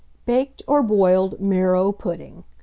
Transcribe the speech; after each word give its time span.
BAKED 0.25 0.63
OB 0.67 0.87
BOILED 0.87 1.39
MARROW 1.39 1.91
PUDDING. 1.91 2.43